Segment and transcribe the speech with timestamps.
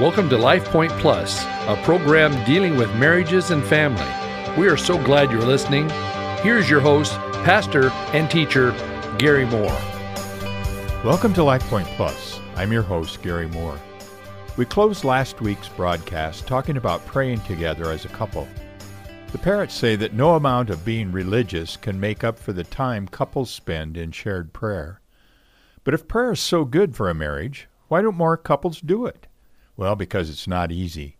[0.00, 4.02] Welcome to Life Point Plus, a program dealing with marriages and family.
[4.58, 5.90] We are so glad you're listening.
[6.42, 7.12] Here's your host,
[7.44, 8.70] pastor and teacher,
[9.18, 9.78] Gary Moore.
[11.04, 12.40] Welcome to Life Point Plus.
[12.56, 13.78] I'm your host, Gary Moore.
[14.56, 18.48] We closed last week's broadcast talking about praying together as a couple.
[19.32, 23.06] The Parrotts say that no amount of being religious can make up for the time
[23.06, 25.02] couples spend in shared prayer.
[25.84, 29.26] But if prayer is so good for a marriage, why don't more couples do it?
[29.80, 31.16] Well, because it's not easy.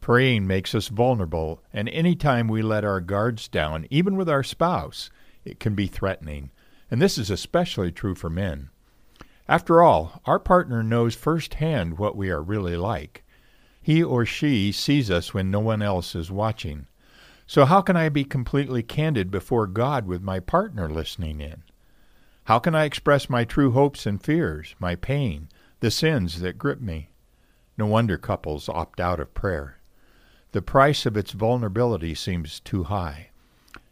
[0.00, 4.42] Praying makes us vulnerable, and any time we let our guards down, even with our
[4.42, 5.10] spouse,
[5.44, 6.50] it can be threatening.
[6.90, 8.70] And this is especially true for men.
[9.46, 13.22] After all, our partner knows firsthand what we are really like.
[13.82, 16.86] He or she sees us when no one else is watching.
[17.46, 21.64] So, how can I be completely candid before God with my partner listening in?
[22.44, 26.80] How can I express my true hopes and fears, my pain, the sins that grip
[26.80, 27.10] me?
[27.76, 29.78] No wonder couples opt out of prayer.
[30.52, 33.30] The price of its vulnerability seems too high.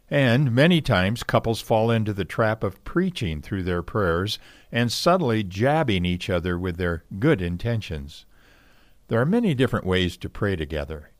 [0.09, 4.39] And many times couples fall into the trap of preaching through their prayers
[4.71, 8.25] and subtly jabbing each other with their good intentions.
[9.07, 11.11] There are many different ways to pray together.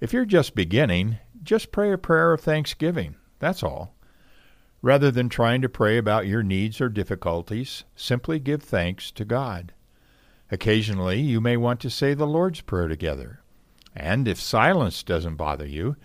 [0.00, 3.16] If you're just beginning, just pray a prayer of thanksgiving.
[3.40, 3.94] That's all.
[4.80, 9.72] Rather than trying to pray about your needs or difficulties, simply give thanks to God.
[10.50, 13.40] Occasionally, you may want to say the Lord's Prayer together.
[13.94, 15.96] And if silence doesn't bother you,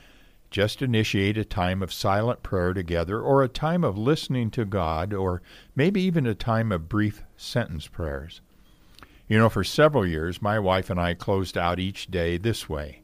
[0.53, 5.11] just initiate a time of silent prayer together or a time of listening to God
[5.11, 5.41] or
[5.75, 8.41] maybe even a time of brief sentence prayers.
[9.27, 13.01] You know, for several years, my wife and I closed out each day this way.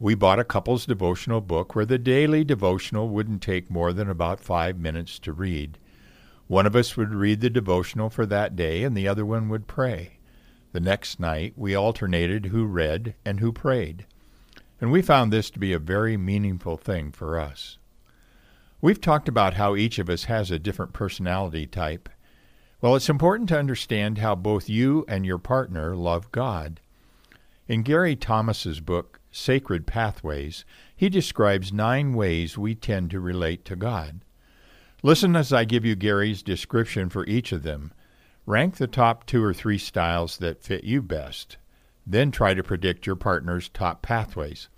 [0.00, 4.40] We bought a couple's devotional book where the daily devotional wouldn't take more than about
[4.40, 5.78] five minutes to read.
[6.48, 9.68] One of us would read the devotional for that day and the other one would
[9.68, 10.18] pray.
[10.74, 14.06] The next night, we alternated who read and who prayed.
[14.80, 17.78] And we found this to be a very meaningful thing for us.
[18.80, 22.08] We've talked about how each of us has a different personality type.
[22.80, 26.80] Well, it's important to understand how both you and your partner love God.
[27.68, 30.64] In Gary Thomas's book, Sacred Pathways,
[30.96, 34.22] he describes nine ways we tend to relate to God.
[35.04, 37.92] Listen as I give you Gary's description for each of them
[38.46, 41.56] Rank the top two or three styles that fit you best.
[42.06, 44.68] Then try to predict your partner's top pathways.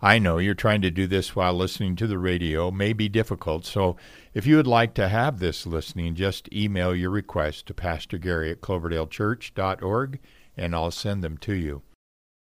[0.00, 3.64] I know you're trying to do this while listening to the radio may be difficult,
[3.64, 3.96] so
[4.34, 8.50] if you would like to have this listening, just email your request to Pastor Gary
[8.50, 10.20] at cloverdalechurch.org
[10.56, 11.82] and I'll send them to you.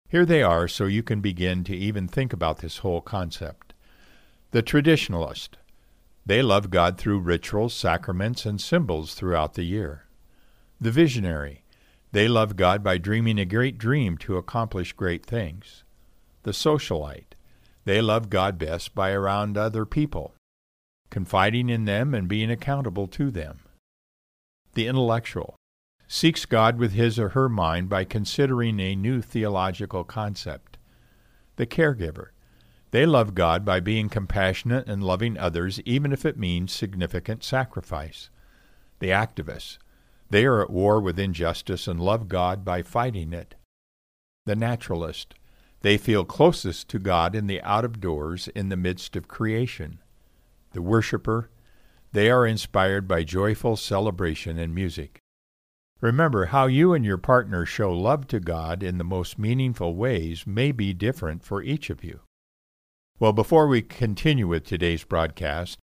[0.08, 3.74] Here they are so you can begin to even think about this whole concept.
[4.52, 5.50] The traditionalist.
[6.24, 10.06] They love God through rituals, sacraments, and symbols throughout the year.
[10.82, 11.62] The visionary.
[12.12, 15.84] They love God by dreaming a great dream to accomplish great things.
[16.44, 17.34] The socialite.
[17.84, 20.34] They love God best by around other people,
[21.10, 23.60] confiding in them and being accountable to them.
[24.72, 25.54] The intellectual
[26.08, 30.78] seeks God with his or her mind by considering a new theological concept.
[31.56, 32.28] The caregiver.
[32.90, 38.30] They love God by being compassionate and loving others, even if it means significant sacrifice.
[38.98, 39.76] The activist.
[40.30, 43.56] They are at war with injustice and love God by fighting it.
[44.46, 45.34] The naturalist.
[45.82, 50.00] They feel closest to God in the out of doors in the midst of creation.
[50.72, 51.50] The worshiper.
[52.12, 55.20] They are inspired by joyful celebration and music.
[56.00, 60.46] Remember, how you and your partner show love to God in the most meaningful ways
[60.46, 62.20] may be different for each of you.
[63.18, 65.78] Well, before we continue with today's broadcast,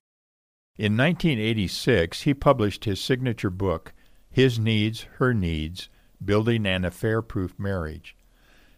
[0.77, 3.91] In 1986, he published his signature book,
[4.31, 5.89] His Needs, Her Needs
[6.23, 8.15] Building an Affair Proof Marriage.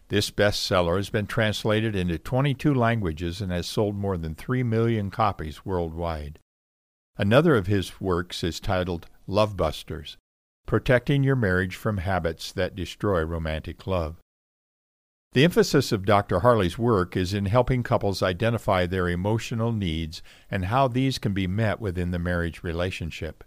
[0.07, 5.12] This bestseller has been translated into 22 languages and has sold more than 3 million
[5.12, 6.40] copies worldwide.
[7.18, 10.18] Another of his works is titled Love Busters
[10.66, 14.18] Protecting Your Marriage from Habits That Destroy Romantic Love.
[15.32, 16.42] The emphasis of Dr.
[16.42, 20.22] Harley's work is in helping couples identify their emotional needs
[20.52, 23.46] and how these can be met within the marriage relationship.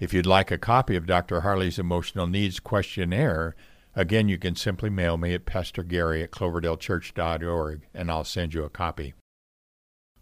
[0.00, 1.42] If you'd like a copy of Dr.
[1.42, 3.54] Harley's Emotional Needs Questionnaire,
[3.94, 8.64] again, you can simply mail me at Pastor Gary at cloverdalechurch.org and I'll send you
[8.64, 9.14] a copy.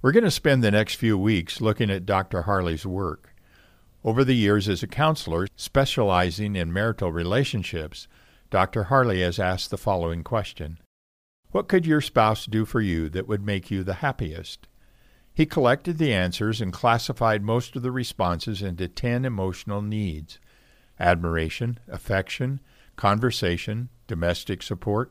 [0.00, 2.42] We're going to spend the next few weeks looking at Dr.
[2.42, 3.34] Harley's work.
[4.04, 8.06] Over the years as a counselor specializing in marital relationships,
[8.48, 8.84] Dr.
[8.84, 10.78] Harley has asked the following question
[11.50, 14.68] What could your spouse do for you that would make you the happiest?
[15.34, 20.38] He collected the answers and classified most of the responses into 10 emotional needs
[21.00, 22.60] admiration, affection,
[22.94, 25.10] conversation, domestic support,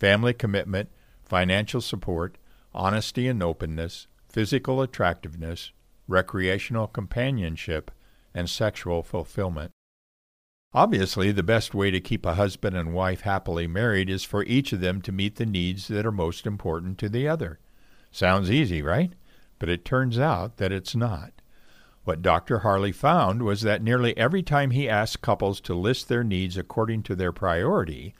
[0.00, 0.88] family commitment,
[1.22, 2.36] financial support,
[2.74, 5.72] honesty and openness, physical attractiveness,
[6.08, 7.90] recreational companionship,
[8.34, 9.70] and sexual fulfillment.
[10.72, 14.72] Obviously, the best way to keep a husband and wife happily married is for each
[14.72, 17.60] of them to meet the needs that are most important to the other.
[18.10, 19.14] Sounds easy, right?
[19.58, 21.32] but it turns out that it's not.
[22.04, 22.58] What Dr.
[22.58, 27.02] Harley found was that nearly every time he asked couples to list their needs according
[27.04, 28.14] to their priority,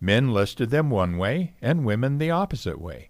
[0.00, 3.08] men listed them one way and women the opposite way.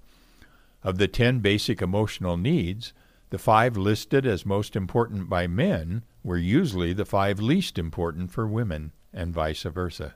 [0.85, 2.93] Of the ten basic emotional needs,
[3.31, 8.47] the five listed as most important by men were usually the five least important for
[8.47, 10.15] women, and vice versa.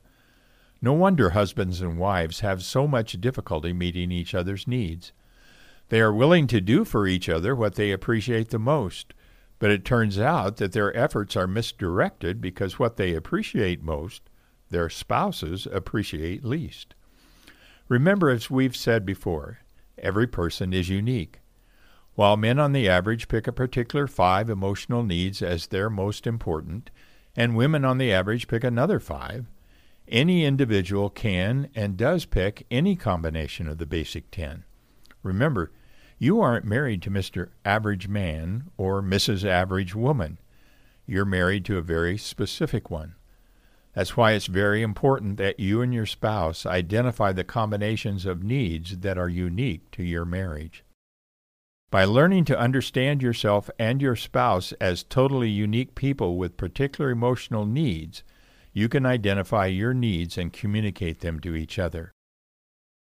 [0.83, 5.13] No wonder husbands and wives have so much difficulty meeting each other's needs.
[5.89, 9.15] They are willing to do for each other what they appreciate the most,
[9.59, 14.23] but it turns out that their efforts are misdirected because what they appreciate most,
[14.69, 16.95] their spouses appreciate least.
[17.89, 19.61] Remember, as we've said before,
[20.01, 21.41] every person is unique.
[22.15, 26.91] While men on the average pick a particular five emotional needs as their most important,
[27.37, 29.47] and women on the average pick another five,
[30.09, 34.65] any individual can and does pick any combination of the basic ten.
[35.23, 35.71] Remember,
[36.19, 37.51] you aren't married to Mr.
[37.65, 39.45] Average Man or Mrs.
[39.45, 40.39] Average Woman.
[41.07, 43.15] You're married to a very specific one.
[43.99, 48.99] That's why it's very important that you and your spouse identify the combinations of needs
[48.99, 50.85] that are unique to your marriage.
[51.91, 57.67] By learning to understand yourself and your spouse as totally unique people with particular emotional
[57.67, 58.23] needs,
[58.73, 62.13] you can identify your needs and communicate them to each other.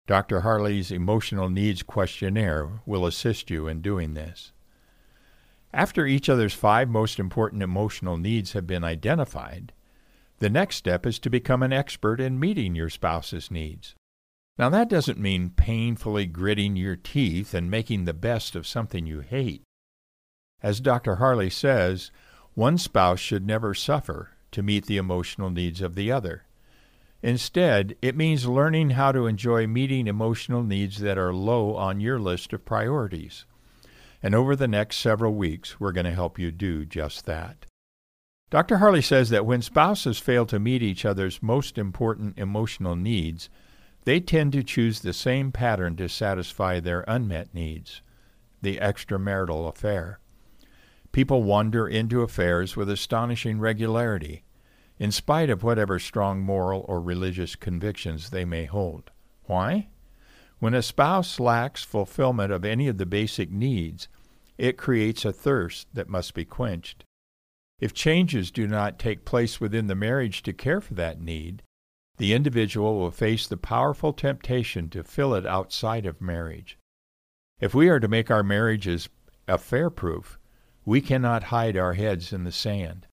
[0.05, 0.41] Dr.
[0.41, 4.51] Harley's Emotional Needs Questionnaire will assist you in doing this.
[5.73, 9.73] After each other's five most important emotional needs have been identified,
[10.43, 13.95] the next step is to become an expert in meeting your spouse's needs.
[14.57, 19.21] Now, that doesn't mean painfully gritting your teeth and making the best of something you
[19.21, 19.63] hate.
[20.61, 21.15] As Dr.
[21.15, 22.11] Harley says,
[22.55, 26.43] one spouse should never suffer to meet the emotional needs of the other.
[27.21, 32.19] Instead, it means learning how to enjoy meeting emotional needs that are low on your
[32.19, 33.45] list of priorities.
[34.21, 37.65] And over the next several weeks, we're going to help you do just that.
[38.53, 38.77] Dr.
[38.77, 43.49] Harley says that when spouses fail to meet each other's most important emotional needs,
[44.03, 48.03] they tend to choose the same pattern to satisfy their unmet needs
[48.61, 50.19] the extramarital affair.
[51.11, 54.43] People wander into affairs with astonishing regularity
[54.99, 59.09] in spite of whatever strong moral or religious convictions they may hold.
[59.45, 59.87] Why?
[60.59, 64.07] When a spouse lacks fulfillment of any of the basic needs,
[64.59, 67.03] it creates a thirst that must be quenched.
[67.79, 71.63] If changes do not take place within the marriage to care for that need,
[72.17, 76.77] the individual will face the powerful temptation to fill it outside of marriage.
[77.59, 79.09] If we are to make our marriages
[79.47, 80.39] affair proof,
[80.85, 83.07] we cannot hide our heads in the sand.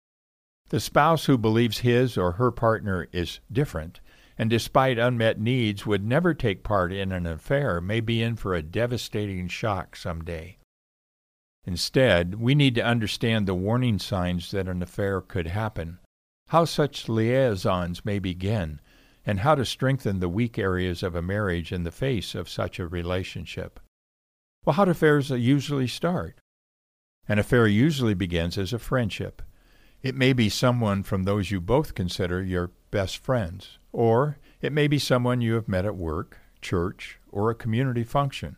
[0.70, 4.02] The spouse who believes his or her partner is different
[4.38, 8.54] and despite unmet needs would never take part in an affair may be in for
[8.54, 10.58] a devastating shock someday.
[11.68, 16.00] Instead, we need to understand the warning signs that an affair could happen,
[16.48, 18.80] how such liaisons may begin,
[19.26, 22.80] and how to strengthen the weak areas of a marriage in the face of such
[22.80, 23.82] a relationship.
[24.64, 26.38] Well, how do affairs usually start?
[27.28, 29.42] An affair usually begins as a friendship.
[30.02, 34.88] It may be someone from those you both consider your best friends, or it may
[34.88, 38.56] be someone you have met at work, church, or a community function.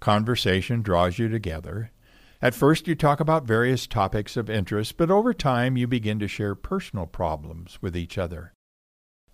[0.00, 1.92] Conversation draws you together.
[2.40, 6.28] At first, you talk about various topics of interest, but over time, you begin to
[6.28, 8.52] share personal problems with each other.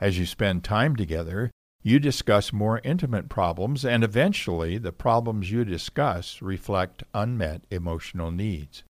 [0.00, 1.50] As you spend time together,
[1.82, 8.84] you discuss more intimate problems, and eventually, the problems you discuss reflect unmet emotional needs.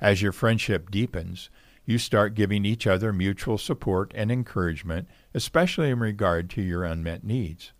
[0.00, 1.50] As your friendship deepens,
[1.84, 7.24] you start giving each other mutual support and encouragement, especially in regard to your unmet
[7.24, 7.72] needs.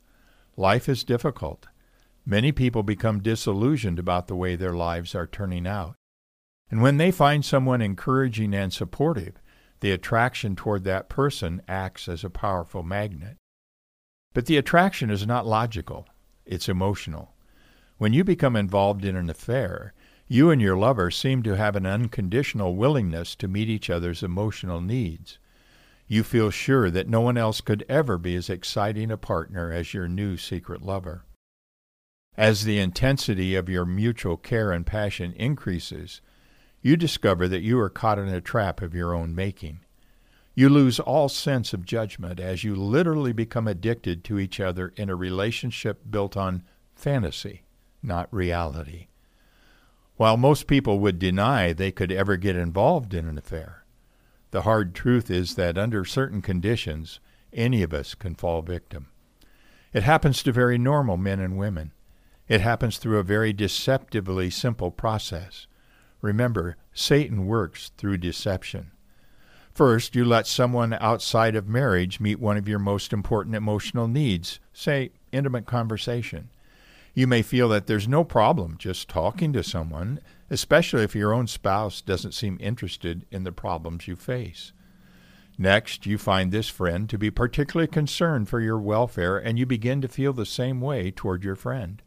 [0.56, 1.68] Life is difficult.
[2.24, 5.96] Many people become disillusioned about the way their lives are turning out.
[6.70, 9.34] And when they find someone encouraging and supportive,
[9.80, 13.36] the attraction toward that person acts as a powerful magnet.
[14.32, 16.06] But the attraction is not logical,
[16.46, 17.34] it's emotional.
[17.98, 19.92] When you become involved in an affair,
[20.28, 24.80] you and your lover seem to have an unconditional willingness to meet each other's emotional
[24.80, 25.38] needs.
[26.06, 29.92] You feel sure that no one else could ever be as exciting a partner as
[29.92, 31.24] your new secret lover.
[32.36, 36.22] As the intensity of your mutual care and passion increases,
[36.80, 39.80] you discover that you are caught in a trap of your own making.
[40.54, 45.10] You lose all sense of judgment as you literally become addicted to each other in
[45.10, 47.62] a relationship built on fantasy,
[48.02, 49.08] not reality.
[50.16, 53.84] While most people would deny they could ever get involved in an affair,
[54.52, 57.20] the hard truth is that under certain conditions,
[57.52, 59.08] any of us can fall victim.
[59.92, 61.92] It happens to very normal men and women.
[62.48, 65.66] It happens through a very deceptively simple process.
[66.20, 68.90] Remember, Satan works through deception.
[69.74, 74.60] First, you let someone outside of marriage meet one of your most important emotional needs,
[74.72, 76.50] say, intimate conversation.
[77.14, 80.20] You may feel that there's no problem just talking to someone,
[80.50, 84.72] especially if your own spouse doesn't seem interested in the problems you face.
[85.58, 90.00] Next, you find this friend to be particularly concerned for your welfare, and you begin
[90.00, 92.02] to feel the same way toward your friend.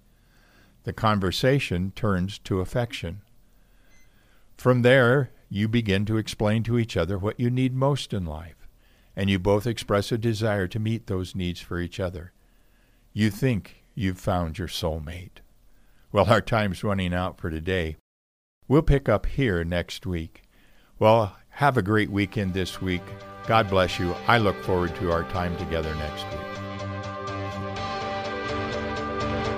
[0.86, 3.22] The conversation turns to affection.
[4.56, 8.68] From there, you begin to explain to each other what you need most in life,
[9.16, 12.34] and you both express a desire to meet those needs for each other.
[13.14, 15.40] You think you've found your soulmate.
[16.12, 17.98] Well, our time's running out for today.
[18.68, 20.44] We'll pick up here next week.
[21.00, 23.04] Well, have a great weekend this week.
[23.48, 24.14] God bless you.
[24.28, 26.55] I look forward to our time together next week.